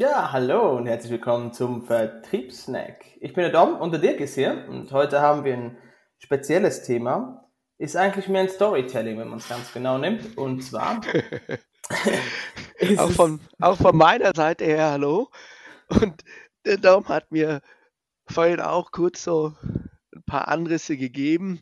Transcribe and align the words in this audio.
Ja, 0.00 0.32
hallo 0.32 0.78
und 0.78 0.86
herzlich 0.86 1.12
willkommen 1.12 1.52
zum 1.52 1.82
Vertriebssnack. 1.82 3.04
Ich 3.20 3.34
bin 3.34 3.42
der 3.42 3.52
Dom 3.52 3.74
und 3.74 3.92
der 3.92 4.00
Dirk 4.00 4.18
ist 4.20 4.34
hier 4.34 4.64
und 4.66 4.90
heute 4.92 5.20
haben 5.20 5.44
wir 5.44 5.52
ein 5.52 5.76
spezielles 6.16 6.84
Thema. 6.84 7.50
Ist 7.76 7.96
eigentlich 7.96 8.26
mehr 8.26 8.40
ein 8.40 8.48
Storytelling, 8.48 9.18
wenn 9.18 9.28
man 9.28 9.40
es 9.40 9.48
ganz 9.50 9.70
genau 9.74 9.98
nimmt. 9.98 10.38
Und 10.38 10.62
zwar. 10.62 11.02
auch, 12.96 13.10
von, 13.10 13.40
auch 13.60 13.76
von 13.76 13.94
meiner 13.94 14.32
Seite 14.34 14.64
her, 14.64 14.92
hallo. 14.92 15.28
Und 15.90 16.24
der 16.64 16.78
Dom 16.78 17.06
hat 17.08 17.30
mir 17.30 17.60
vorhin 18.26 18.60
auch 18.60 18.92
kurz 18.92 19.22
so 19.22 19.52
ein 19.62 20.22
paar 20.24 20.48
Anrisse 20.48 20.96
gegeben, 20.96 21.60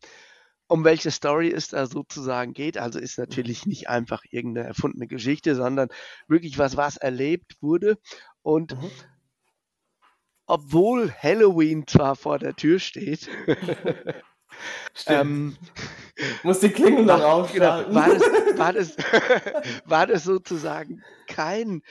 um 0.69 0.85
welche 0.85 1.11
Story 1.11 1.51
es 1.51 1.69
da 1.69 1.87
sozusagen 1.87 2.53
geht. 2.53 2.79
Also 2.79 2.99
ist 2.99 3.19
natürlich 3.19 3.67
nicht 3.67 3.89
einfach 3.89 4.23
irgendeine 4.31 4.69
erfundene 4.69 5.07
Geschichte, 5.07 5.55
sondern 5.55 5.89
wirklich 6.29 6.59
was, 6.59 6.77
was 6.77 6.99
erlebt 6.99 7.57
wurde. 7.61 7.97
Und 8.43 8.77
mhm. 8.81 8.91
obwohl 10.47 11.11
Halloween 11.11 11.87
zwar 11.87 12.17
vor 12.17 12.39
der 12.39 12.55
Tür 12.55 12.79
steht, 12.79 13.29
ähm, 15.07 15.57
muss 16.43 16.61
die 16.61 16.69
Klingel 16.69 17.07
noch 17.07 17.21
raus. 17.21 17.51
Genau, 17.53 17.95
war, 17.95 18.09
das, 18.09 18.23
war, 18.59 18.73
das, 18.73 18.97
war 19.87 20.07
das 20.07 20.25
sozusagen 20.25 21.03
kein, 21.27 21.83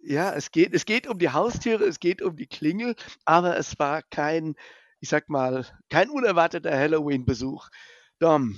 ja, 0.00 0.32
es 0.32 0.52
geht, 0.52 0.74
es 0.74 0.84
geht 0.84 1.08
um 1.08 1.18
die 1.18 1.30
Haustüre, 1.30 1.84
es 1.84 1.98
geht 1.98 2.22
um 2.22 2.36
die 2.36 2.46
Klingel, 2.46 2.94
aber 3.24 3.56
es 3.56 3.78
war 3.80 4.02
kein, 4.02 4.54
ich 5.00 5.08
sag 5.08 5.28
mal, 5.28 5.66
kein 5.90 6.08
unerwarteter 6.08 6.70
Halloween-Besuch. 6.70 7.68
Dom, 8.22 8.54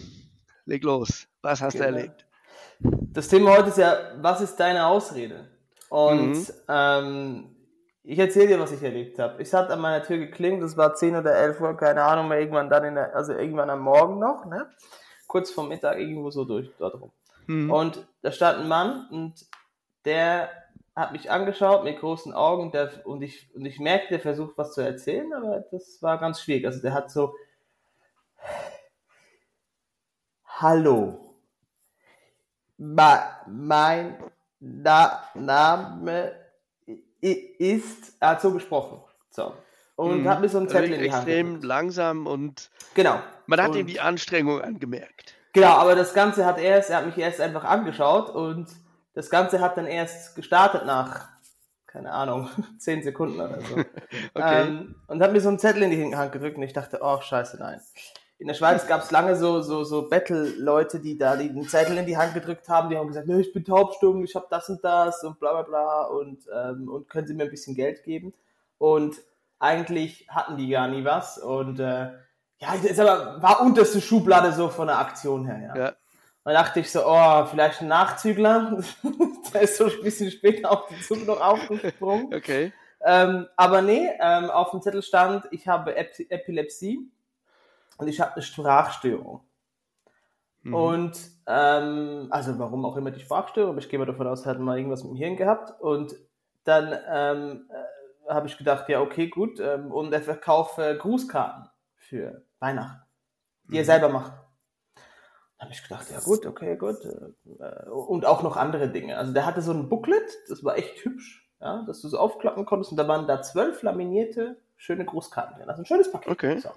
leg 0.67 0.84
los. 0.84 1.27
Was 1.41 1.62
hast 1.62 1.73
genau. 1.73 1.87
du 1.87 1.95
erlebt? 1.95 2.27
Das 2.81 3.29
Thema 3.29 3.57
heute 3.57 3.71
ist 3.71 3.79
ja, 3.79 3.97
was 4.21 4.43
ist 4.43 4.56
deine 4.56 4.84
Ausrede? 4.84 5.48
Und 5.89 6.34
mhm. 6.34 6.47
ähm, 6.69 7.56
ich 8.03 8.19
erzähle 8.19 8.48
dir, 8.48 8.61
was 8.61 8.73
ich 8.73 8.83
erlebt 8.83 9.19
habe. 9.19 9.41
Ich 9.41 9.55
hatte 9.55 9.73
an 9.73 9.81
meiner 9.81 10.05
Tür 10.05 10.19
geklingelt, 10.19 10.65
es 10.65 10.77
war 10.77 10.93
10 10.93 11.17
oder 11.17 11.34
11 11.34 11.62
Uhr, 11.62 11.75
keine 11.79 12.03
Ahnung 12.03 12.29
mehr, 12.29 12.41
irgendwann 12.41 12.69
dann 12.69 12.84
in 12.84 12.95
der, 12.95 13.17
also 13.17 13.33
irgendwann 13.33 13.71
am 13.71 13.81
Morgen 13.81 14.19
noch, 14.19 14.45
ne? 14.45 14.69
Kurz 15.29 15.51
vor 15.51 15.67
Mittag, 15.67 15.99
irgendwo 15.99 16.31
so 16.31 16.45
durch, 16.45 16.71
dort 16.78 17.01
rum. 17.01 17.12
Mhm. 17.47 17.71
Und 17.71 18.06
da 18.21 18.33
stand 18.33 18.59
ein 18.59 18.69
Mann 18.69 19.09
und 19.11 19.47
der 20.05 20.51
hat 20.95 21.12
mich 21.12 21.31
angeschaut 21.31 21.84
mit 21.84 22.01
großen 22.01 22.34
Augen 22.34 22.71
der, 22.71 22.91
und, 23.06 23.23
ich, 23.23 23.49
und 23.55 23.65
ich 23.65 23.81
merkte, 23.81 24.11
der 24.11 24.21
versucht 24.21 24.59
was 24.59 24.75
zu 24.75 24.83
erzählen, 24.83 25.33
aber 25.33 25.65
das 25.71 26.03
war 26.03 26.19
ganz 26.19 26.43
schwierig. 26.43 26.67
Also 26.67 26.83
der 26.83 26.93
hat 26.93 27.11
so, 27.11 27.34
Hallo, 30.56 31.19
Ma, 32.77 33.41
mein 33.48 34.16
Na 34.60 35.24
Name 35.34 36.33
ist, 37.20 38.12
er 38.20 38.28
hat 38.28 38.41
so 38.41 38.52
gesprochen. 38.52 39.02
So. 39.30 39.52
Und 39.97 40.22
mhm. 40.22 40.28
hat 40.28 40.41
mir 40.41 40.48
so 40.48 40.58
einen 40.58 40.69
Zettel 40.69 40.92
also 40.92 40.94
in 40.94 41.02
die 41.02 41.12
Hand. 41.12 41.28
Extrem 41.28 41.62
langsam 41.62 42.27
und 42.28 42.70
genau. 42.94 43.19
man 43.47 43.60
hat 43.60 43.70
und, 43.70 43.78
ihm 43.78 43.86
die 43.88 43.98
Anstrengung 43.98 44.60
angemerkt. 44.60 45.34
Genau, 45.55 45.72
aber 45.72 45.97
das 45.97 46.14
Ganze 46.14 46.47
hat 46.47 46.58
erst, 46.60 46.88
er 46.91 46.98
hat 46.98 47.06
mich 47.06 47.19
erst 47.19 47.41
einfach 47.41 47.64
angeschaut 47.64 48.31
und 48.31 48.69
das 49.14 49.31
Ganze 49.31 49.60
hat 49.60 49.76
dann 49.76 49.87
erst 49.87 50.37
gestartet 50.37 50.87
nach, 50.87 51.31
keine 51.88 52.12
Ahnung, 52.12 52.48
zehn 52.78 53.03
Sekunden 53.03 53.41
oder 53.41 53.60
so. 53.60 53.75
okay. 54.34 54.62
Ähm, 54.62 54.94
und 55.09 55.20
hat 55.20 55.32
mir 55.32 55.41
so 55.41 55.48
einen 55.48 55.59
Zettel 55.59 55.82
in 55.82 55.91
die 55.91 56.16
Hand 56.16 56.31
gedrückt 56.31 56.56
und 56.56 56.62
ich 56.62 56.72
dachte, 56.72 57.00
oh, 57.03 57.20
scheiße, 57.20 57.56
nein 57.59 57.81
in 58.39 58.49
der 58.49 58.55
Schweiz 58.55 58.87
gab 58.87 59.03
es 59.03 59.11
lange 59.11 59.37
so, 59.37 59.61
so, 59.62 59.84
so 59.84 60.09
Battle-Leute, 60.09 61.00
die 61.00 61.17
da 61.17 61.37
die 61.37 61.49
einen 61.49 61.69
Zettel 61.69 61.97
in 61.99 62.06
die 62.06 62.17
Hand 62.17 62.34
gedrückt 62.34 62.69
haben, 62.69 62.91
die 62.91 62.99
haben 62.99 63.09
gesagt, 63.09 63.28
ich 63.28 63.53
bin 63.53 63.65
taubstumm, 63.65 64.25
ich 64.25 64.34
habe 64.34 64.47
das 64.50 64.69
und 64.69 64.83
das 64.83 65.22
und 65.22 65.39
bla 65.39 65.53
bla 65.53 65.62
bla 65.62 66.03
und, 66.05 66.44
ähm, 66.53 66.89
und 66.89 67.09
können 67.09 67.27
sie 67.27 67.34
mir 67.34 67.44
ein 67.44 67.50
bisschen 67.50 67.77
Geld 67.77 68.03
geben. 68.03 68.34
Und 68.78 69.17
eigentlich 69.59 70.27
hatten 70.28 70.56
die 70.56 70.69
gar 70.69 70.89
nie 70.89 71.05
was. 71.05 71.39
Und 71.39 71.78
äh, 71.78 72.11
ja, 72.59 72.75
das 72.83 72.99
aber, 72.99 73.41
war 73.41 73.61
unterste 73.62 74.00
Schublade 74.00 74.53
so 74.53 74.69
von 74.69 74.89
der 74.89 74.99
Aktion 74.99 75.47
her, 75.47 75.75
ja. 75.75 75.83
ja. 75.84 75.93
Da 76.44 76.53
dachte 76.53 76.81
ich 76.81 76.93
so, 76.93 77.00
oh, 77.06 77.47
vielleicht 77.47 77.81
ein 77.81 77.89
Nachzügler. 77.89 78.83
der 79.55 79.62
ist 79.62 79.78
so 79.78 79.84
ein 79.84 80.03
bisschen 80.03 80.31
später 80.31 80.71
auf 80.71 80.89
den 80.89 81.00
Zug 81.00 81.27
noch 81.27 81.41
aufgesprungen. 81.41 82.34
Okay. 82.34 82.73
Ähm, 83.03 83.47
aber 83.56 83.81
nee, 83.81 84.11
ähm, 84.21 84.50
auf 84.50 84.73
dem 84.73 84.83
Zettel 84.83 85.03
stand, 85.03 85.47
ich 85.53 85.69
habe 85.69 85.97
Ep 85.97 86.19
Epilepsie 86.28 87.11
und 87.99 88.09
ich 88.09 88.21
habe 88.21 88.34
eine 88.34 88.43
Sprachstörung. 88.43 89.43
Mhm. 90.65 90.75
Und 90.75 91.31
ähm, 91.47 92.28
also 92.31 92.59
warum 92.59 92.84
auch 92.84 92.97
immer 92.97 93.10
die 93.10 93.21
Sprachstörung, 93.21 93.72
aber 93.72 93.81
ich 93.81 93.88
gehe 93.88 93.99
mal 93.99 94.06
davon 94.06 94.27
aus, 94.27 94.44
er 94.47 94.53
hat 94.53 94.60
mal 94.60 94.78
irgendwas 94.78 95.05
mit 95.05 95.12
dem 95.12 95.16
Hirn 95.16 95.37
gehabt. 95.37 95.81
Und 95.81 96.15
dann 96.65 96.99
ähm, 97.09 97.69
äh, 97.71 98.32
habe 98.32 98.47
ich 98.47 98.56
gedacht, 98.56 98.88
ja, 98.88 99.00
okay, 99.00 99.28
gut. 99.28 99.60
Ähm, 99.60 99.93
und 99.93 100.12
er 100.12 100.22
verkauft 100.22 100.78
äh, 100.78 100.97
Grußkarten 100.97 101.69
für 101.97 102.44
Weihnachten, 102.60 103.03
die 103.65 103.72
mhm. 103.72 103.78
er 103.78 103.84
selber 103.84 104.09
macht. 104.09 104.32
Dann 105.59 105.66
habe 105.66 105.72
ich 105.72 105.82
gedacht, 105.82 106.11
ja 106.11 106.21
gut, 106.21 106.47
okay, 106.47 106.76
gut. 106.76 107.05
Äh, 107.05 107.91
und 107.91 108.25
auch 108.25 108.43
noch 108.43 108.56
andere 108.56 108.88
Dinge. 108.88 109.19
Also 109.19 109.34
der 109.34 109.44
hatte 109.44 109.61
so 109.61 109.72
ein 109.72 109.91
Booklet, 109.91 110.31
das 110.49 110.65
war 110.65 110.78
echt 110.78 111.05
hübsch, 111.05 111.47
ja, 111.61 111.82
dass 111.87 112.00
du 112.00 112.09
so 112.09 112.19
aufklappen 112.19 112.65
konntest. 112.65 112.91
Und 112.91 112.97
da 112.97 113.06
waren 113.06 113.26
da 113.26 113.43
zwölf 113.43 113.82
laminierte, 113.82 114.56
schöne 114.76 115.05
Grußkarten 115.05 115.59
drin. 115.59 115.69
Also 115.69 115.82
ein 115.82 115.87
schönes 115.87 116.11
Paket. 116.11 116.32
Okay. 116.32 116.59
So. 116.59 116.71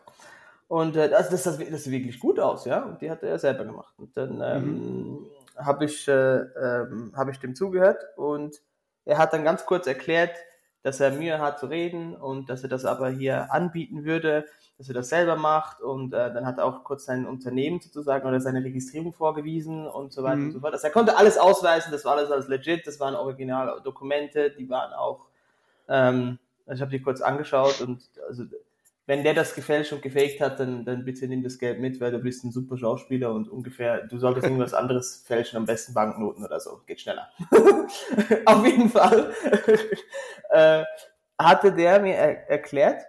Und 0.67 0.95
äh, 0.95 1.09
das, 1.09 1.29
das, 1.29 1.43
das, 1.43 1.57
das 1.57 1.83
sieht 1.83 1.93
wirklich 1.93 2.19
gut 2.19 2.39
aus, 2.39 2.65
ja. 2.65 2.83
Und 2.83 3.01
die 3.01 3.09
hat 3.09 3.23
er 3.23 3.39
selber 3.39 3.65
gemacht. 3.65 3.93
Und 3.97 4.15
dann 4.17 4.41
ähm, 4.41 4.63
mhm. 4.63 5.25
habe 5.55 5.85
ich, 5.85 6.07
äh, 6.07 6.39
ähm, 6.39 7.13
hab 7.15 7.29
ich 7.29 7.39
dem 7.39 7.55
zugehört 7.55 8.03
und 8.17 8.61
er 9.05 9.17
hat 9.17 9.31
dann 9.31 9.45
ganz 9.45 9.65
kurz 9.65 9.87
erklärt, 9.87 10.35
dass 10.83 10.99
er 10.99 11.11
Mühe 11.11 11.39
hat 11.39 11.59
zu 11.59 11.67
reden 11.67 12.15
und 12.15 12.49
dass 12.49 12.63
er 12.63 12.69
das 12.69 12.85
aber 12.85 13.09
hier 13.09 13.51
anbieten 13.51 14.03
würde, 14.03 14.45
dass 14.77 14.89
er 14.89 14.93
das 14.93 15.09
selber 15.09 15.35
macht 15.35 15.81
und 15.81 16.13
äh, 16.13 16.33
dann 16.33 16.45
hat 16.45 16.59
er 16.59 16.65
auch 16.65 16.83
kurz 16.83 17.05
sein 17.05 17.25
Unternehmen 17.25 17.79
sozusagen 17.79 18.27
oder 18.27 18.39
seine 18.39 18.63
Registrierung 18.63 19.11
vorgewiesen 19.11 19.87
und 19.87 20.13
so 20.13 20.23
weiter 20.23 20.37
mhm. 20.37 20.45
und 20.45 20.51
so 20.51 20.59
fort. 20.59 20.73
Also 20.73 20.87
er 20.87 20.93
konnte 20.93 21.17
alles 21.17 21.37
ausweisen, 21.37 21.91
das 21.91 22.05
war 22.05 22.13
alles 22.13 22.29
alles 22.29 22.47
legit, 22.47 22.85
das 22.85 22.99
waren 22.99 23.15
Originaldokumente, 23.15 24.51
die 24.51 24.69
waren 24.69 24.93
auch, 24.93 25.25
ähm, 25.87 26.37
ich 26.71 26.81
habe 26.81 26.91
die 26.91 27.01
kurz 27.01 27.21
angeschaut 27.21 27.81
und 27.81 28.03
also 28.27 28.43
wenn 29.07 29.23
der 29.23 29.33
das 29.33 29.55
gefälscht 29.55 29.93
und 29.93 30.01
gefaked 30.01 30.41
hat, 30.41 30.59
dann, 30.59 30.83
dann 30.83 31.05
bitte 31.05 31.27
nimm 31.27 31.41
das 31.41 31.57
Geld 31.57 31.79
mit, 31.79 32.01
weil 32.01 32.11
du 32.11 32.19
bist 32.19 32.43
ein 32.43 32.51
super 32.51 32.77
Schauspieler 32.77 33.31
und 33.33 33.47
ungefähr, 33.49 34.05
du 34.05 34.19
solltest 34.19 34.45
irgendwas 34.45 34.73
anderes 34.73 35.23
fälschen, 35.25 35.57
am 35.57 35.65
besten 35.65 35.93
Banknoten 35.93 36.43
oder 36.43 36.59
so, 36.59 36.81
geht 36.85 36.99
schneller. 36.99 37.31
Auf 38.45 38.65
jeden 38.65 38.89
Fall 38.89 39.33
äh, 40.49 40.83
hatte 41.39 41.71
der 41.71 42.01
mir 42.01 42.15
er 42.15 42.49
erklärt, 42.49 43.01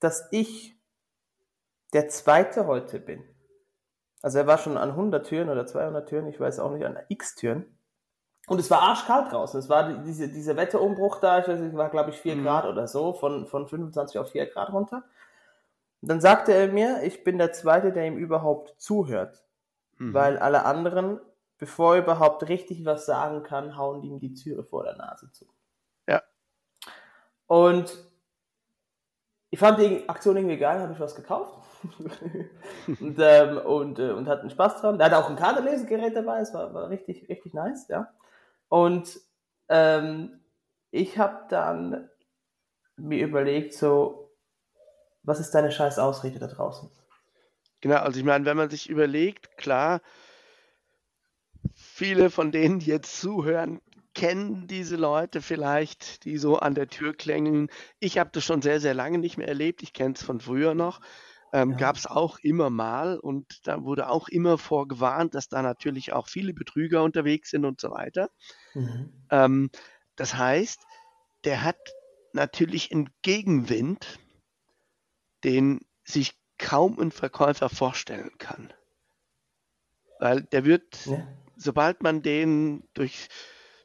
dass 0.00 0.28
ich 0.32 0.76
der 1.92 2.08
Zweite 2.08 2.66
heute 2.66 2.98
bin. 2.98 3.22
Also 4.20 4.38
er 4.38 4.48
war 4.48 4.58
schon 4.58 4.76
an 4.76 4.90
100 4.90 5.24
Türen 5.24 5.48
oder 5.48 5.64
200 5.64 6.08
Türen, 6.08 6.26
ich 6.26 6.40
weiß 6.40 6.58
auch 6.58 6.72
nicht, 6.72 6.84
an 6.84 6.98
x 7.08 7.36
Türen. 7.36 7.73
Und 8.46 8.60
es 8.60 8.70
war 8.70 8.82
arschkalt 8.82 9.32
draußen. 9.32 9.58
Es 9.58 9.68
war 9.68 10.02
diese, 10.02 10.28
dieser 10.28 10.56
Wetterumbruch 10.56 11.18
da, 11.20 11.38
ich 11.38 11.48
weiß 11.48 11.60
nicht, 11.60 11.76
war 11.76 11.88
glaube 11.88 12.10
ich 12.10 12.16
4 12.16 12.36
mhm. 12.36 12.44
Grad 12.44 12.66
oder 12.66 12.86
so, 12.86 13.14
von, 13.14 13.46
von 13.46 13.66
25 13.66 14.18
auf 14.18 14.30
4 14.30 14.46
Grad 14.46 14.72
runter. 14.72 15.04
Und 16.02 16.08
dann 16.08 16.20
sagte 16.20 16.52
er 16.52 16.68
mir, 16.68 17.02
ich 17.02 17.24
bin 17.24 17.38
der 17.38 17.52
Zweite, 17.52 17.92
der 17.92 18.06
ihm 18.06 18.18
überhaupt 18.18 18.74
zuhört. 18.78 19.42
Mhm. 19.96 20.12
Weil 20.12 20.38
alle 20.38 20.64
anderen, 20.66 21.20
bevor 21.56 21.94
er 21.94 22.02
überhaupt 22.02 22.48
richtig 22.48 22.84
was 22.84 23.06
sagen 23.06 23.42
kann, 23.42 23.76
hauen 23.76 24.02
ihm 24.02 24.18
die 24.18 24.34
Türe 24.34 24.64
vor 24.64 24.84
der 24.84 24.96
Nase 24.96 25.30
zu. 25.32 25.46
Ja. 26.06 26.22
Und 27.46 27.96
ich 29.48 29.58
fand 29.58 29.78
die 29.78 30.06
Aktion 30.08 30.36
irgendwie 30.36 30.58
geil, 30.58 30.80
habe 30.80 30.92
ich 30.92 31.00
was 31.00 31.14
gekauft. 31.14 31.54
und, 33.00 33.18
ähm, 33.18 33.58
und, 33.58 33.98
äh, 33.98 34.10
und 34.10 34.28
hatten 34.28 34.50
Spaß 34.50 34.80
dran. 34.80 34.98
Der 34.98 35.06
hatte 35.06 35.18
auch 35.18 35.30
ein 35.30 35.36
Kartenlesegerät 35.36 36.16
dabei, 36.16 36.40
es 36.40 36.54
war, 36.54 36.72
war 36.74 36.88
richtig, 36.88 37.28
richtig 37.28 37.54
nice, 37.54 37.88
ja. 37.88 38.12
Und 38.68 39.20
ähm, 39.68 40.40
ich 40.90 41.18
habe 41.18 41.44
dann 41.48 42.08
mir 42.96 43.24
überlegt, 43.26 43.74
so, 43.74 44.30
was 45.22 45.40
ist 45.40 45.52
deine 45.54 45.70
scheiß 45.70 45.98
Ausrede 45.98 46.38
da 46.38 46.46
draußen? 46.46 46.90
Genau, 47.80 47.96
also 47.96 48.18
ich 48.18 48.24
meine, 48.24 48.44
wenn 48.44 48.56
man 48.56 48.70
sich 48.70 48.88
überlegt, 48.88 49.56
klar, 49.56 50.00
viele 51.74 52.30
von 52.30 52.52
denen, 52.52 52.78
die 52.78 52.86
jetzt 52.86 53.20
zuhören, 53.20 53.80
kennen 54.14 54.66
diese 54.68 54.96
Leute 54.96 55.42
vielleicht, 55.42 56.24
die 56.24 56.38
so 56.38 56.56
an 56.58 56.74
der 56.74 56.88
Tür 56.88 57.14
klängeln. 57.14 57.68
Ich 57.98 58.18
habe 58.18 58.30
das 58.32 58.44
schon 58.44 58.62
sehr, 58.62 58.80
sehr 58.80 58.94
lange 58.94 59.18
nicht 59.18 59.36
mehr 59.36 59.48
erlebt. 59.48 59.82
Ich 59.82 59.92
kenne 59.92 60.14
es 60.14 60.22
von 60.22 60.40
früher 60.40 60.74
noch. 60.74 61.00
Ähm, 61.54 61.70
Ja. 61.70 61.76
Gab 61.76 61.96
es 61.96 62.06
auch 62.06 62.38
immer 62.40 62.70
mal 62.70 63.18
und 63.18 63.66
da 63.66 63.84
wurde 63.84 64.10
auch 64.10 64.28
immer 64.28 64.58
vorgewarnt, 64.58 65.34
dass 65.34 65.48
da 65.48 65.62
natürlich 65.62 66.12
auch 66.12 66.28
viele 66.28 66.54
Betrüger 66.54 67.02
unterwegs 67.04 67.50
sind 67.50 67.64
und 67.64 67.80
so 67.80 67.90
weiter. 67.92 68.30
Mhm. 68.74 69.30
Ähm, 69.30 69.70
das 70.16 70.34
heißt, 70.34 70.80
der 71.44 71.62
hat 71.62 71.78
natürlich 72.32 72.92
einen 72.92 73.10
Gegenwind, 73.22 74.18
den 75.44 75.80
sich 76.04 76.34
kaum 76.58 76.98
ein 76.98 77.12
Verkäufer 77.12 77.68
vorstellen 77.68 78.36
kann. 78.38 78.72
Weil 80.18 80.42
der 80.42 80.64
wird, 80.64 80.98
Ja. 81.04 81.26
sobald 81.56 82.02
man 82.02 82.22
den 82.22 82.88
durch, 82.94 83.28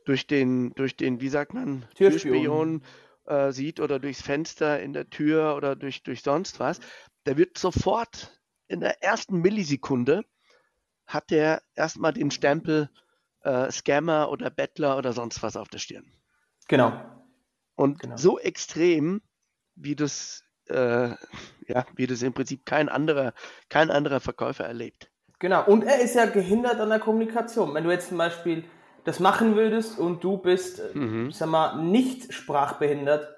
durch 0.06 0.28
den, 0.28 0.74
durch 0.76 0.96
den, 0.98 1.22
wie 1.22 1.30
sagt 1.30 1.54
man, 1.54 1.86
Türspion. 1.96 2.04
Türspion 2.04 2.84
äh, 3.26 3.52
sieht 3.52 3.80
oder 3.80 4.00
durchs 4.00 4.22
Fenster 4.22 4.82
in 4.82 4.94
der 4.94 5.10
Tür 5.10 5.56
oder 5.56 5.76
durch, 5.76 6.04
durch 6.04 6.24
sonst 6.24 6.60
was, 6.60 6.80
der 7.26 7.38
wird 7.38 7.58
sofort 7.58 8.40
in 8.68 8.80
der 8.82 9.04
ersten 9.04 9.42
Millisekunde 9.42 10.24
hat 11.08 11.32
der 11.32 11.64
erstmal 11.76 12.14
den 12.14 12.30
Stempel 12.32 12.90
äh, 13.42 13.72
Scammer 13.72 14.30
oder 14.30 14.50
Bettler 14.50 14.98
oder 14.98 15.12
sonst 15.14 15.42
was 15.42 15.56
auf 15.58 15.68
der 15.70 15.80
Stirn. 15.80 16.06
Genau. 16.68 16.94
Und 17.76 18.00
Genau. 18.00 18.18
so 18.18 18.38
extrem, 18.40 19.22
wie 19.76 19.96
das, 19.96 20.44
äh, 20.68 21.10
ja, 21.68 21.86
wie 21.96 22.06
das 22.06 22.22
im 22.22 22.34
Prinzip 22.34 22.66
kein 22.66 22.90
anderer, 22.90 23.34
kein 23.70 23.90
anderer 23.90 24.20
Verkäufer 24.20 24.66
erlebt. 24.66 25.10
Genau. 25.40 25.66
Und 25.66 25.84
er 25.84 26.00
ist 26.02 26.16
ja 26.16 26.26
gehindert 26.26 26.80
an 26.80 26.90
der 26.90 27.00
Kommunikation. 27.00 27.74
Wenn 27.74 27.86
du 27.86 27.92
jetzt 27.92 28.10
zum 28.10 28.18
Beispiel 28.18 28.66
das 29.06 29.20
machen 29.20 29.56
würdest 29.56 29.98
und 29.98 30.24
du 30.24 30.38
bist, 30.38 30.82
Mhm. 30.94 31.32
sag 31.32 31.50
mal, 31.50 31.82
nicht 31.82 32.34
sprachbehindert, 32.34 33.34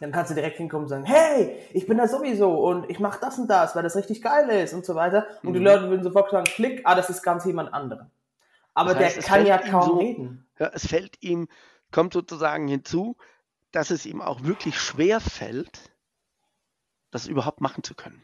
dann 0.00 0.12
kannst 0.12 0.30
du 0.30 0.34
direkt 0.34 0.56
hinkommen 0.56 0.84
und 0.84 0.88
sagen, 0.88 1.04
hey, 1.04 1.56
ich 1.72 1.86
bin 1.86 1.98
da 1.98 2.08
sowieso 2.08 2.50
und 2.66 2.88
ich 2.90 2.98
mache 3.00 3.20
das 3.20 3.38
und 3.38 3.48
das, 3.48 3.76
weil 3.76 3.82
das 3.82 3.96
richtig 3.96 4.22
geil 4.22 4.48
ist 4.48 4.72
und 4.74 4.84
so 4.84 4.94
weiter. 4.94 5.26
Und 5.42 5.52
die 5.52 5.60
Mhm. 5.60 5.66
Leute 5.66 5.88
würden 5.90 6.02
sofort 6.02 6.30
sagen, 6.30 6.44
klick, 6.46 6.82
ah, 6.84 6.94
das 6.94 7.10
ist 7.10 7.22
ganz 7.22 7.44
jemand 7.44 7.72
anderem. 7.74 8.06
Aber 8.74 8.94
Das 8.94 9.02
heißt, 9.04 9.16
der 9.18 9.24
kann 9.24 9.46
ja 9.46 9.58
kaum 9.58 9.82
so- 9.86 9.98
reden. 9.98 10.46
Ja, 10.58 10.70
es 10.74 10.86
fällt 10.86 11.22
ihm, 11.22 11.48
kommt 11.92 12.12
sozusagen 12.14 12.66
hinzu, 12.68 13.16
dass 13.72 13.90
es 13.90 14.06
ihm 14.06 14.20
auch 14.22 14.42
wirklich 14.42 14.78
schwer 14.80 15.20
fällt, 15.20 15.90
das 17.10 17.26
überhaupt 17.26 17.60
machen 17.60 17.82
zu 17.82 17.94
können. 17.94 18.22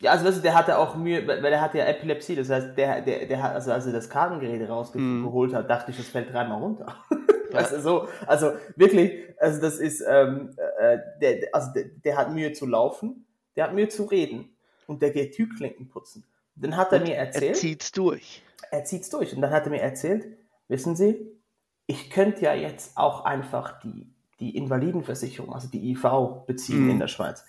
Ja, 0.00 0.10
also 0.12 0.24
weißt 0.24 0.38
du, 0.38 0.42
der 0.42 0.54
hatte 0.54 0.78
auch 0.78 0.96
Mühe, 0.96 1.26
weil 1.28 1.40
der 1.42 1.60
hat 1.60 1.74
ja 1.74 1.84
Epilepsie, 1.84 2.34
das 2.34 2.50
heißt, 2.50 2.76
der, 2.76 3.02
der, 3.02 3.26
der 3.26 3.42
hat, 3.42 3.54
also 3.54 3.70
als 3.72 3.86
er 3.86 3.92
das 3.92 4.10
Kartengerät 4.10 4.68
rausgeholt 4.68 5.52
Mhm. 5.52 5.54
hat, 5.56 5.70
dachte 5.70 5.92
ich, 5.92 5.96
das 5.96 6.08
fällt 6.08 6.32
dreimal 6.32 6.58
runter. 6.58 6.96
Ja. 7.54 7.58
Also 7.60 7.80
so, 7.80 8.08
also 8.26 8.52
wirklich, 8.76 9.12
also 9.38 9.60
das 9.60 9.78
ist, 9.78 10.02
ähm, 10.08 10.54
äh, 10.78 10.98
der, 11.20 11.48
also 11.52 11.72
der, 11.72 11.84
der 12.04 12.16
hat 12.16 12.32
Mühe 12.32 12.52
zu 12.52 12.66
laufen, 12.66 13.26
der 13.56 13.64
hat 13.64 13.74
Mühe 13.74 13.88
zu 13.88 14.04
reden 14.04 14.56
und 14.86 15.02
der 15.02 15.10
geht 15.10 15.34
Türklinken 15.34 15.88
putzen. 15.88 16.24
Dann 16.56 16.76
hat 16.76 16.92
er 16.92 16.98
Und 17.00 17.08
mir 17.08 17.14
Er 17.16 17.26
erzählt, 17.26 17.56
zieht's 17.56 17.92
durch. 17.92 18.42
er 18.70 18.84
zieht's 18.84 19.08
durch. 19.10 19.34
Und 19.34 19.40
dann 19.42 19.50
hat 19.50 19.64
er 19.64 19.70
mir 19.70 19.80
erzählt, 19.80 20.26
wissen 20.68 20.96
Sie, 20.96 21.26
ich 21.86 22.10
könnte 22.10 22.42
ja 22.42 22.54
jetzt 22.54 22.96
auch 22.96 23.24
einfach 23.24 23.80
die, 23.80 24.06
die 24.40 24.56
Invalidenversicherung, 24.56 25.52
also 25.54 25.68
die 25.68 25.90
IV, 25.90 26.04
beziehen 26.46 26.84
Mhm. 26.84 26.90
in 26.90 26.98
der 26.98 27.08
Schweiz. 27.08 27.44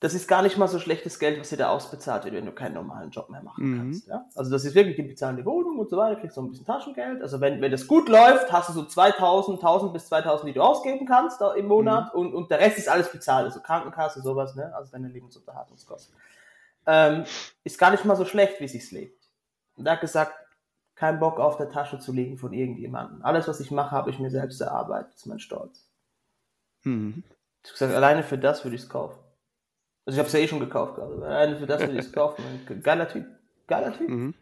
Das 0.00 0.14
ist 0.14 0.28
gar 0.28 0.42
nicht 0.42 0.56
mal 0.56 0.68
so 0.68 0.78
schlechtes 0.78 1.18
Geld, 1.18 1.40
was 1.40 1.48
dir 1.48 1.56
da 1.56 1.70
ausbezahlt 1.70 2.24
wird, 2.24 2.34
wenn 2.34 2.46
du 2.46 2.52
keinen 2.52 2.74
normalen 2.74 3.10
Job 3.10 3.30
mehr 3.30 3.42
machen 3.42 3.64
Mhm. 3.64 3.76
kannst. 3.78 4.06
Ja? 4.06 4.26
Also 4.36 4.48
das 4.50 4.64
ist 4.64 4.76
wirklich, 4.76 4.94
die 4.94 5.02
bezahlen 5.02 5.36
die 5.36 5.44
Wohnung 5.44 5.76
und 5.78 5.90
so 5.90 5.96
weiter, 5.96 6.20
kriegst 6.20 6.36
so 6.36 6.40
ein 6.42 6.48
bisschen 6.50 6.66
Taschengeld. 6.66 7.20
Also 7.20 7.40
wenn, 7.40 7.60
wenn 7.60 7.72
das 7.72 7.88
gut 7.88 8.08
läuft, 8.08 8.52
hast 8.52 8.68
du 8.68 8.74
so 8.74 8.84
2000, 8.84 9.58
1000 9.58 9.92
bis 9.92 10.06
2000, 10.06 10.48
die 10.48 10.52
du 10.52 10.62
ausgeben 10.62 11.04
kannst 11.04 11.40
da 11.40 11.52
im 11.54 11.66
Monat 11.66 12.14
und, 12.14 12.32
und 12.32 12.48
der 12.48 12.60
Rest 12.60 12.78
ist 12.78 12.88
alles 12.88 13.10
bezahlt, 13.10 13.46
also 13.46 13.58
Krankenkasse, 13.60 14.22
sowas, 14.22 14.54
ne? 14.54 14.72
also 14.76 14.92
deine 14.92 15.08
Lebensunterhaltungskosten. 15.08 16.14
Ähm, 16.86 17.24
ist 17.64 17.78
gar 17.78 17.90
nicht 17.90 18.04
mal 18.04 18.14
so 18.16 18.24
schlecht, 18.24 18.60
wie 18.60 18.68
sich's 18.68 18.92
lebt. 18.92 19.20
Und 19.74 19.86
er 19.86 19.94
hat 19.94 20.00
gesagt, 20.00 20.32
kein 20.94 21.18
Bock 21.18 21.38
auf 21.40 21.56
der 21.56 21.70
Tasche 21.70 21.98
zu 21.98 22.12
liegen 22.12 22.38
von 22.38 22.52
irgendjemandem. 22.52 23.22
Alles, 23.22 23.46
was 23.48 23.60
ich 23.60 23.70
mache, 23.72 23.90
habe 23.90 24.10
ich 24.10 24.18
mir 24.20 24.30
selbst 24.30 24.60
erarbeitet. 24.60 25.12
Das 25.12 25.20
ist 25.20 25.26
mein 25.26 25.38
Stolz. 25.40 25.88
Mhm. 26.84 27.24
Ich 27.62 27.70
habe 27.70 27.72
gesagt, 27.74 27.94
alleine 27.94 28.22
für 28.22 28.38
das 28.38 28.64
würde 28.64 28.76
ich 28.76 28.82
es 28.82 28.88
kaufen. 28.88 29.18
Also 30.08 30.16
ich 30.16 30.18
habe 30.20 30.28
es 30.28 30.32
ja 30.32 30.40
eh 30.40 30.48
schon 30.48 30.60
gekauft 30.60 30.94
gerade. 30.94 31.22
Alleine 31.22 31.56
für 31.58 31.66
das 31.66 31.82
würde 31.82 31.92
ich 31.92 32.06
es 32.06 32.10
kaufen. 32.10 32.42
Geiler 32.82 33.06
Typ. 33.06 33.26
Geiler 33.66 33.92
Typ. 33.92 34.08
Mhm. 34.08 34.34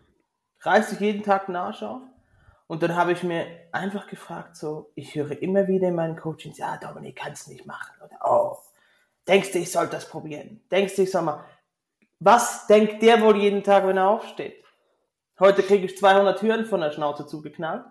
Reißt 0.61 0.91
sich 0.91 1.01
jeden 1.01 1.25
Tag 1.25 1.47
den 1.47 1.57
Arsch 1.57 1.83
auf. 1.83 2.03
Und 2.69 2.85
dann 2.85 2.95
habe 2.95 3.11
ich 3.11 3.25
mir 3.25 3.47
einfach 3.73 4.07
gefragt, 4.07 4.55
so, 4.55 4.93
ich 4.95 5.17
höre 5.17 5.43
immer 5.43 5.67
wieder 5.67 5.89
in 5.89 5.97
meinen 5.97 6.15
Coachings, 6.15 6.59
ja, 6.59 6.77
Dominik, 6.77 7.17
kannst 7.17 7.49
nicht 7.49 7.67
machen. 7.67 7.97
Oder, 8.01 8.17
oh, 8.25 8.59
denkst 9.27 9.51
du, 9.51 9.59
ich 9.59 9.73
sollte 9.73 9.97
das 9.97 10.09
probieren? 10.09 10.63
Denkst 10.71 10.95
du, 10.95 11.03
ich 11.03 11.11
soll 11.11 11.23
mal, 11.23 11.45
was 12.21 12.69
denkt 12.69 13.03
der 13.03 13.21
wohl 13.21 13.37
jeden 13.37 13.65
Tag, 13.65 13.89
wenn 13.89 13.97
er 13.97 14.11
aufsteht? 14.11 14.63
Heute 15.41 15.65
kriege 15.65 15.87
ich 15.87 15.99
200 15.99 16.39
Türen 16.39 16.65
von 16.67 16.81
der 16.81 16.93
Schnauze 16.93 17.27
zugeknallt. 17.27 17.85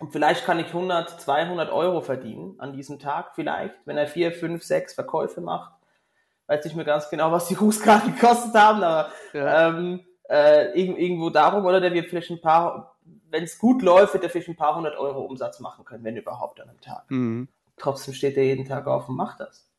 Und 0.00 0.10
vielleicht 0.10 0.44
kann 0.44 0.58
ich 0.58 0.66
100, 0.66 1.20
200 1.20 1.70
Euro 1.70 2.00
verdienen 2.00 2.58
an 2.58 2.72
diesem 2.72 2.98
Tag, 2.98 3.36
vielleicht, 3.36 3.76
wenn 3.84 3.96
er 3.96 4.08
vier, 4.08 4.32
fünf, 4.32 4.64
sechs 4.64 4.94
Verkäufe 4.94 5.40
macht. 5.40 5.79
Weiß 6.50 6.64
nicht 6.64 6.74
mehr 6.74 6.84
ganz 6.84 7.08
genau, 7.08 7.30
was 7.30 7.46
die 7.46 7.54
Grußkarten 7.54 8.12
gekostet 8.16 8.52
haben, 8.54 8.82
aber 8.82 9.12
Ja. 9.32 9.68
ähm, 9.68 10.04
äh, 10.28 10.72
irg- 10.74 10.96
irgendwo 10.96 11.30
darum, 11.30 11.64
oder 11.64 11.80
der 11.80 11.92
wird 11.94 12.06
vielleicht 12.08 12.30
ein 12.30 12.40
paar, 12.40 12.96
wenn 13.30 13.44
es 13.44 13.56
gut 13.56 13.82
läuft, 13.82 14.14
wird 14.14 14.24
er 14.24 14.30
vielleicht 14.30 14.48
ein 14.48 14.56
paar 14.56 14.74
hundert 14.74 14.96
Euro 14.98 15.20
Umsatz 15.20 15.60
machen 15.60 15.84
können, 15.84 16.02
wenn 16.02 16.16
überhaupt 16.16 16.60
an 16.60 16.68
einem 16.68 16.80
Tag. 16.80 17.08
Mhm. 17.08 17.46
Trotzdem 17.76 18.14
steht 18.14 18.36
er 18.36 18.42
jeden 18.44 18.64
Tag 18.64 18.88
auf 18.88 19.08
und 19.08 19.14
macht 19.14 19.38
das. 19.38 19.70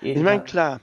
Jeden 0.00 0.18
Ich 0.18 0.24
meine, 0.24 0.44
klar, 0.44 0.80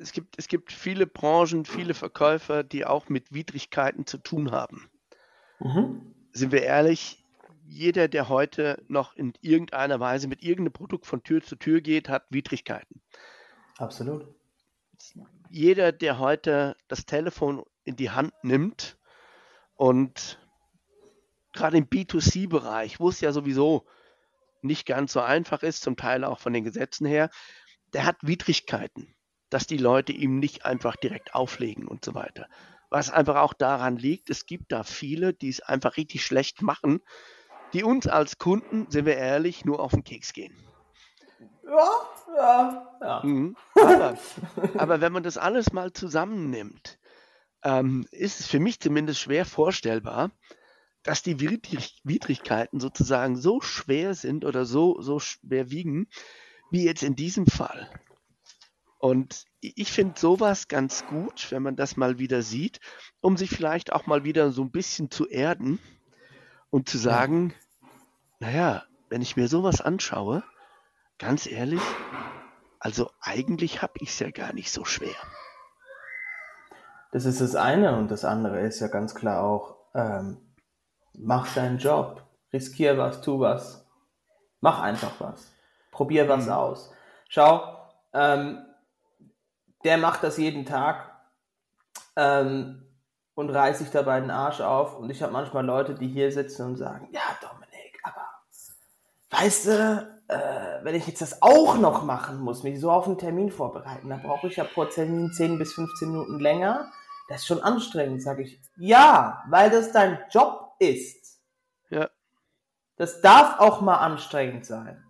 es 0.00 0.12
gibt, 0.12 0.38
es 0.38 0.48
gibt 0.48 0.72
viele 0.72 1.06
Branchen, 1.06 1.66
viele 1.66 1.92
Verkäufer, 1.92 2.62
die 2.64 2.86
auch 2.86 3.10
mit 3.10 3.34
Widrigkeiten 3.34 4.06
zu 4.06 4.16
tun 4.16 4.52
haben. 4.52 4.90
Mhm. 5.60 6.14
Sind 6.32 6.50
wir 6.50 6.62
ehrlich, 6.62 7.23
jeder, 7.74 8.06
der 8.06 8.28
heute 8.28 8.82
noch 8.88 9.16
in 9.16 9.32
irgendeiner 9.40 9.98
Weise 9.98 10.28
mit 10.28 10.42
irgendeinem 10.42 10.72
Produkt 10.72 11.06
von 11.06 11.22
Tür 11.22 11.42
zu 11.42 11.56
Tür 11.56 11.80
geht, 11.80 12.08
hat 12.08 12.24
Widrigkeiten. 12.30 13.02
Absolut. 13.76 14.32
Jeder, 15.50 15.90
der 15.90 16.18
heute 16.18 16.76
das 16.88 17.04
Telefon 17.04 17.64
in 17.82 17.96
die 17.96 18.10
Hand 18.10 18.32
nimmt 18.42 18.96
und 19.74 20.38
gerade 21.52 21.76
im 21.76 21.86
B2C-Bereich, 21.86 23.00
wo 23.00 23.08
es 23.08 23.20
ja 23.20 23.32
sowieso 23.32 23.86
nicht 24.62 24.86
ganz 24.86 25.12
so 25.12 25.20
einfach 25.20 25.62
ist, 25.62 25.82
zum 25.82 25.96
Teil 25.96 26.24
auch 26.24 26.38
von 26.38 26.52
den 26.52 26.64
Gesetzen 26.64 27.06
her, 27.06 27.28
der 27.92 28.06
hat 28.06 28.16
Widrigkeiten, 28.22 29.14
dass 29.50 29.66
die 29.66 29.78
Leute 29.78 30.12
ihm 30.12 30.38
nicht 30.38 30.64
einfach 30.64 30.96
direkt 30.96 31.34
auflegen 31.34 31.86
und 31.88 32.04
so 32.04 32.14
weiter. 32.14 32.48
Was 32.88 33.10
einfach 33.10 33.36
auch 33.36 33.52
daran 33.52 33.96
liegt, 33.96 34.30
es 34.30 34.46
gibt 34.46 34.70
da 34.70 34.84
viele, 34.84 35.34
die 35.34 35.48
es 35.48 35.60
einfach 35.60 35.96
richtig 35.96 36.24
schlecht 36.24 36.62
machen, 36.62 37.00
die 37.74 37.84
uns 37.84 38.06
als 38.06 38.38
Kunden, 38.38 38.86
sind 38.90 39.04
wir 39.04 39.16
ehrlich, 39.16 39.64
nur 39.64 39.80
auf 39.80 39.90
den 39.90 40.04
Keks 40.04 40.32
gehen. 40.32 40.56
Ja, 41.66 41.90
ja, 42.36 42.96
ja. 43.00 43.22
Mhm. 43.24 43.56
Aber, 43.74 44.16
aber 44.76 45.00
wenn 45.00 45.12
man 45.12 45.22
das 45.22 45.38
alles 45.38 45.72
mal 45.72 45.92
zusammennimmt, 45.92 46.98
ähm, 47.62 48.06
ist 48.10 48.40
es 48.40 48.46
für 48.46 48.60
mich 48.60 48.80
zumindest 48.80 49.20
schwer 49.20 49.44
vorstellbar, 49.44 50.30
dass 51.02 51.22
die 51.22 51.40
Widrig 51.40 52.00
Widrigkeiten 52.04 52.80
sozusagen 52.80 53.36
so 53.36 53.60
schwer 53.60 54.14
sind 54.14 54.44
oder 54.44 54.64
so, 54.64 55.00
so 55.00 55.18
schwer 55.18 55.70
wiegen, 55.70 56.08
wie 56.70 56.84
jetzt 56.84 57.02
in 57.02 57.16
diesem 57.16 57.46
Fall. 57.46 57.90
Und 58.98 59.44
ich 59.60 59.92
finde 59.92 60.18
sowas 60.18 60.68
ganz 60.68 61.06
gut, 61.06 61.50
wenn 61.50 61.62
man 61.62 61.76
das 61.76 61.96
mal 61.96 62.18
wieder 62.18 62.42
sieht, 62.42 62.80
um 63.20 63.36
sich 63.36 63.50
vielleicht 63.50 63.92
auch 63.92 64.06
mal 64.06 64.24
wieder 64.24 64.50
so 64.50 64.62
ein 64.62 64.70
bisschen 64.70 65.10
zu 65.10 65.28
erden 65.28 65.78
und 66.70 66.88
zu 66.88 66.98
sagen, 66.98 67.54
naja, 68.44 68.82
wenn 69.08 69.22
ich 69.22 69.36
mir 69.36 69.48
sowas 69.48 69.80
anschaue, 69.80 70.44
ganz 71.18 71.46
ehrlich, 71.46 71.80
also 72.78 73.10
eigentlich 73.22 73.80
habe 73.80 73.94
ich 74.00 74.10
es 74.10 74.18
ja 74.18 74.30
gar 74.30 74.52
nicht 74.52 74.70
so 74.70 74.84
schwer. 74.84 75.16
Das 77.10 77.24
ist 77.24 77.40
das 77.40 77.56
eine 77.56 77.96
und 77.96 78.10
das 78.10 78.22
andere 78.22 78.60
ist 78.60 78.80
ja 78.80 78.88
ganz 78.88 79.14
klar 79.14 79.42
auch, 79.42 79.76
ähm, 79.94 80.36
mach 81.14 81.54
deinen 81.54 81.78
Job, 81.78 82.22
riskier 82.52 82.98
was, 82.98 83.22
tu 83.22 83.40
was, 83.40 83.86
mach 84.60 84.82
einfach 84.82 85.18
was, 85.20 85.50
probier 85.90 86.28
was 86.28 86.44
Mhm. 86.44 86.52
aus. 86.52 86.92
Schau, 87.30 87.78
ähm, 88.12 88.62
der 89.84 89.96
macht 89.96 90.22
das 90.22 90.36
jeden 90.36 90.66
Tag 90.66 91.10
ähm, 92.16 92.86
und 93.34 93.48
reißt 93.48 93.78
sich 93.78 93.90
dabei 93.90 94.20
den 94.20 94.30
Arsch 94.30 94.60
auf 94.60 94.98
und 94.98 95.08
ich 95.08 95.22
habe 95.22 95.32
manchmal 95.32 95.64
Leute, 95.64 95.94
die 95.94 96.08
hier 96.08 96.30
sitzen 96.30 96.66
und 96.66 96.76
sagen, 96.76 97.08
ja 97.10 97.22
weißt 99.40 99.66
du, 99.66 100.14
äh, 100.28 100.84
wenn 100.84 100.94
ich 100.94 101.06
jetzt 101.06 101.20
das 101.20 101.42
auch 101.42 101.76
noch 101.76 102.04
machen 102.04 102.40
muss, 102.40 102.62
mich 102.62 102.80
so 102.80 102.90
auf 102.90 103.06
einen 103.06 103.18
Termin 103.18 103.50
vorbereiten, 103.50 104.08
dann 104.08 104.22
brauche 104.22 104.46
ich 104.46 104.56
ja 104.56 104.64
pro 104.64 104.84
Termin 104.84 105.32
10 105.32 105.58
bis 105.58 105.74
15 105.74 106.10
Minuten 106.10 106.38
länger. 106.38 106.90
das 107.28 107.40
ist 107.40 107.46
schon 107.46 107.62
anstrengend, 107.62 108.22
sage 108.22 108.42
ich. 108.42 108.60
Ja, 108.76 109.42
weil 109.48 109.70
das 109.70 109.92
dein 109.92 110.18
Job 110.30 110.74
ist. 110.78 111.40
Ja. 111.90 112.08
Das 112.96 113.20
darf 113.20 113.58
auch 113.60 113.80
mal 113.80 113.96
anstrengend 113.96 114.66
sein. 114.66 115.02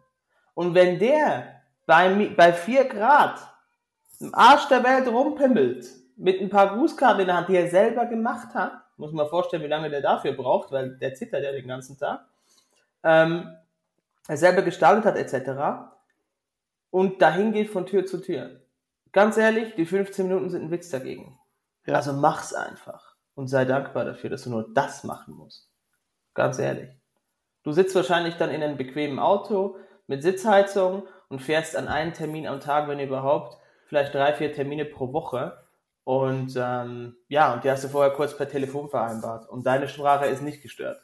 Und 0.54 0.74
wenn 0.74 0.98
der 0.98 1.62
bei, 1.86 2.32
bei 2.36 2.52
4 2.52 2.84
Grad 2.86 3.40
im 4.20 4.34
Arsch 4.34 4.68
der 4.68 4.84
Welt 4.84 5.08
rumpimmelt, 5.08 5.86
mit 6.16 6.40
ein 6.40 6.48
paar 6.48 6.76
Grußkarten 6.76 7.20
in 7.20 7.26
der 7.26 7.36
Hand, 7.36 7.48
die 7.48 7.56
er 7.56 7.68
selber 7.68 8.06
gemacht 8.06 8.54
hat, 8.54 8.72
muss 8.96 9.12
man 9.12 9.28
vorstellen, 9.28 9.64
wie 9.64 9.68
lange 9.68 9.90
der 9.90 10.00
dafür 10.00 10.32
braucht, 10.32 10.70
weil 10.70 10.96
der 10.96 11.14
zittert 11.14 11.42
ja 11.42 11.50
den 11.50 11.66
ganzen 11.66 11.98
Tag, 11.98 12.24
ähm, 13.02 13.52
er 14.28 14.36
selber 14.36 14.62
gestaltet 14.62 15.04
hat, 15.04 15.16
etc. 15.16 15.90
Und 16.90 17.20
dahin 17.20 17.52
geht 17.52 17.70
von 17.70 17.86
Tür 17.86 18.06
zu 18.06 18.20
Tür. 18.20 18.60
Ganz 19.12 19.36
ehrlich, 19.36 19.74
die 19.74 19.86
15 19.86 20.26
Minuten 20.26 20.50
sind 20.50 20.62
ein 20.62 20.70
Witz 20.70 20.90
dagegen. 20.90 21.38
Ja. 21.86 21.94
Also 21.94 22.12
mach's 22.12 22.52
einfach 22.52 23.14
und 23.34 23.48
sei 23.48 23.64
dankbar 23.64 24.04
dafür, 24.04 24.30
dass 24.30 24.44
du 24.44 24.50
nur 24.50 24.72
das 24.72 25.04
machen 25.04 25.34
musst. 25.34 25.70
Ganz 26.34 26.58
ehrlich. 26.58 26.90
Du 27.62 27.72
sitzt 27.72 27.94
wahrscheinlich 27.94 28.36
dann 28.36 28.50
in 28.50 28.62
einem 28.62 28.76
bequemen 28.76 29.18
Auto 29.18 29.76
mit 30.06 30.22
Sitzheizung 30.22 31.06
und 31.28 31.40
fährst 31.40 31.76
an 31.76 31.88
einen 31.88 32.12
Termin 32.12 32.46
am 32.46 32.60
Tag, 32.60 32.88
wenn 32.88 33.00
überhaupt, 33.00 33.58
vielleicht 33.86 34.14
drei, 34.14 34.32
vier 34.34 34.52
Termine 34.52 34.84
pro 34.84 35.12
Woche. 35.12 35.64
Und 36.04 36.54
ähm, 36.56 37.16
ja, 37.28 37.54
und 37.54 37.64
die 37.64 37.70
hast 37.70 37.84
du 37.84 37.88
vorher 37.88 38.12
kurz 38.12 38.36
per 38.36 38.48
Telefon 38.48 38.90
vereinbart. 38.90 39.48
Und 39.48 39.66
deine 39.66 39.88
Sprache 39.88 40.26
ist 40.26 40.42
nicht 40.42 40.62
gestört. 40.62 40.98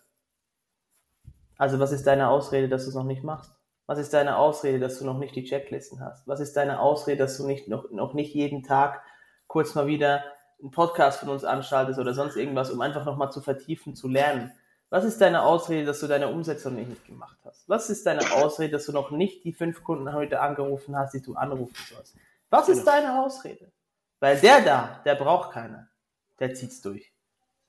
Also 1.61 1.79
was 1.79 1.93
ist 1.93 2.07
deine 2.07 2.31
Ausrede, 2.31 2.71
dass 2.71 2.85
du 2.85 2.89
es 2.89 2.95
noch 2.95 3.05
nicht 3.05 3.23
machst? 3.23 3.53
Was 3.85 3.99
ist 3.99 4.15
deine 4.15 4.39
Ausrede, 4.39 4.79
dass 4.79 4.99
du 4.99 5.05
noch 5.05 5.19
nicht 5.19 5.37
die 5.37 5.45
Checklisten 5.45 6.01
hast? 6.01 6.27
Was 6.27 6.41
ist 6.41 6.57
deine 6.57 6.81
Ausrede, 6.81 7.19
dass 7.19 7.37
du 7.37 7.47
nicht 7.47 7.69
noch, 7.69 7.91
noch 7.91 8.15
nicht 8.15 8.35
jeden 8.35 8.63
Tag 8.63 9.03
kurz 9.47 9.75
mal 9.75 9.87
wieder 9.87 10.25
einen 10.59 10.71
Podcast 10.71 11.21
von 11.21 11.29
uns 11.29 11.45
anschaltest 11.45 11.99
oder 11.99 12.15
sonst 12.15 12.37
irgendwas, 12.37 12.71
um 12.71 12.81
einfach 12.81 13.05
nochmal 13.05 13.31
zu 13.31 13.43
vertiefen, 13.43 13.95
zu 13.95 14.09
lernen? 14.09 14.53
Was 14.89 15.05
ist 15.05 15.21
deine 15.21 15.43
Ausrede, 15.43 15.85
dass 15.85 16.01
du 16.01 16.07
deine 16.07 16.29
Umsetzung 16.29 16.77
nicht 16.77 17.05
gemacht 17.05 17.37
hast? 17.45 17.69
Was 17.69 17.91
ist 17.91 18.07
deine 18.07 18.23
Ausrede, 18.33 18.73
dass 18.73 18.87
du 18.87 18.93
noch 18.93 19.11
nicht 19.11 19.45
die 19.45 19.53
fünf 19.53 19.85
Kunden 19.85 20.11
heute 20.15 20.41
angerufen 20.41 20.97
hast, 20.97 21.13
die 21.13 21.21
du 21.21 21.35
anrufen 21.35 21.77
sollst? 21.95 22.17
Was 22.49 22.71
ist 22.71 22.87
genau. 22.87 22.93
deine 22.93 23.23
Ausrede? 23.23 23.71
Weil 24.19 24.41
der 24.41 24.63
da, 24.63 25.01
der 25.05 25.15
braucht 25.15 25.53
keine. 25.53 25.91
Der 26.39 26.55
zieht's 26.55 26.81
durch. 26.81 27.13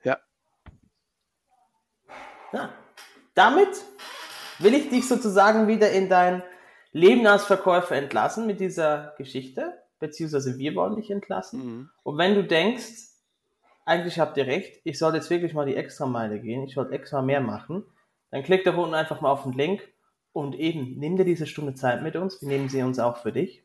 Ja. 0.02 0.18
Ja. 2.54 2.70
Damit 3.34 3.70
will 4.60 4.74
ich 4.74 4.90
dich 4.90 5.08
sozusagen 5.08 5.68
wieder 5.68 5.92
in 5.92 6.10
dein 6.10 6.44
Leben 6.92 7.26
als 7.26 7.46
Verkäufer 7.46 7.96
entlassen 7.96 8.46
mit 8.46 8.60
dieser 8.60 9.14
Geschichte, 9.18 9.82
beziehungsweise 10.00 10.58
wir 10.58 10.76
wollen 10.76 10.96
dich 10.96 11.10
entlassen. 11.10 11.66
Mhm. 11.66 11.90
Und 12.04 12.18
wenn 12.18 12.36
du 12.36 12.44
denkst, 12.44 13.12
eigentlich 13.86 14.20
habt 14.20 14.38
ihr 14.38 14.48
recht, 14.48 14.82
ich 14.84 15.00
sollte 15.00 15.18
jetzt 15.18 15.30
wirklich 15.30 15.54
mal 15.54 15.66
die 15.66 15.76
extra 15.76 16.06
Meile 16.06 16.40
gehen, 16.40 16.64
ich 16.64 16.76
sollte 16.76 16.94
extra 16.94 17.22
mehr 17.22 17.42
machen, 17.42 17.86
dann 18.30 18.44
klick 18.44 18.64
da 18.64 18.76
unten 18.76 18.96
einfach 18.96 19.22
mal 19.22 19.32
auf 19.32 19.44
den 19.44 19.54
Link 19.54 19.82
und 20.34 20.56
eben 20.56 20.98
nimm 20.98 21.18
dir 21.18 21.26
diese 21.26 21.48
Stunde 21.48 21.74
Zeit 21.74 22.02
mit 22.02 22.16
uns, 22.16 22.42
wir 22.42 22.48
nehmen 22.48 22.70
sie 22.70 22.84
uns 22.84 23.00
auch 23.00 23.18
für 23.18 23.32
dich. 23.32 23.64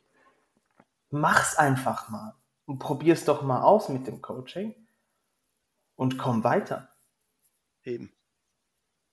Mach's 1.10 1.56
einfach 1.56 2.08
mal 2.08 2.34
und 2.64 2.78
probier's 2.78 3.24
doch 3.24 3.42
mal 3.42 3.62
aus 3.62 3.88
mit 3.88 4.06
dem 4.06 4.22
Coaching 4.22 4.74
und 5.94 6.18
komm 6.18 6.44
weiter. 6.44 6.88
Eben. 7.84 8.15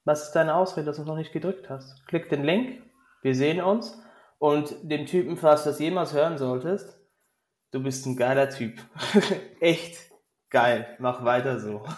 Was 0.05 0.23
ist 0.23 0.31
deine 0.33 0.55
Ausrede, 0.55 0.85
dass 0.85 0.97
du 0.97 1.03
noch 1.03 1.15
nicht 1.15 1.31
gedrückt 1.31 1.69
hast? 1.69 2.05
Klick 2.07 2.29
den 2.29 2.43
Link, 2.43 2.81
wir 3.21 3.35
sehen 3.35 3.61
uns 3.61 3.97
und 4.37 4.75
dem 4.83 5.05
Typen, 5.05 5.37
falls 5.37 5.63
du 5.63 5.69
das 5.69 5.79
jemals 5.79 6.13
hören 6.13 6.37
solltest, 6.37 6.99
du 7.71 7.81
bist 7.81 8.05
ein 8.05 8.17
geiler 8.17 8.49
Typ. 8.49 8.79
Echt 9.61 10.11
geil. 10.49 10.95
Mach 10.99 11.23
weiter 11.23 11.59
so. 11.59 11.85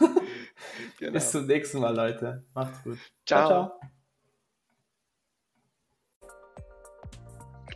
Genau. 0.98 1.12
Bis 1.12 1.32
zum 1.32 1.46
nächsten 1.46 1.80
Mal, 1.80 1.94
Leute. 1.94 2.46
Macht's 2.54 2.82
gut. 2.84 2.98
ciao. 3.26 3.48
ciao. 3.48 3.80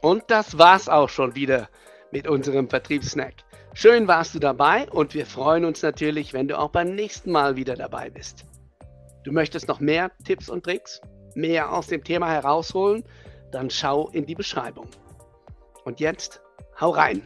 Und 0.02 0.24
das 0.32 0.58
war's 0.58 0.88
auch 0.88 1.10
schon 1.10 1.36
wieder 1.36 1.70
mit 2.12 2.28
unserem 2.28 2.70
Vertriebssnack. 2.70 3.34
Schön 3.74 4.08
warst 4.08 4.34
du 4.34 4.40
dabei 4.40 4.90
und 4.90 5.14
wir 5.14 5.26
freuen 5.26 5.66
uns 5.66 5.82
natürlich, 5.82 6.34
wenn 6.34 6.48
du 6.48 6.58
auch 6.58 6.70
beim 6.70 6.96
nächsten 6.96 7.32
Mal 7.32 7.58
wieder 7.58 7.76
dabei 7.76 8.10
bist. 8.10 8.46
Du 9.24 9.32
möchtest 9.32 9.68
noch 9.68 9.80
mehr 9.80 10.12
Tipps 10.24 10.50
und 10.50 10.64
Tricks, 10.64 11.02
mehr 11.36 11.72
aus 11.74 11.88
dem 11.88 12.04
Thema 12.04 12.30
herausholen, 12.30 13.04
dann 13.52 13.70
schau 13.70 14.10
in 14.10 14.26
die 14.26 14.36
Beschreibung. 14.36 14.88
Und 15.84 16.00
jetzt, 16.00 16.42
hau 16.80 16.92
rein! 16.92 17.22